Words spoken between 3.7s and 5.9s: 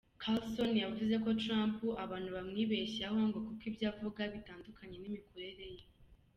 avuga bitandukanye n’imikorere ye.